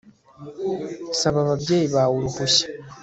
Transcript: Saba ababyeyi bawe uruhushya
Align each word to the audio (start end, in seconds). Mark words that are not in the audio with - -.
Saba 1.19 1.37
ababyeyi 1.45 1.87
bawe 1.95 2.13
uruhushya 2.19 2.65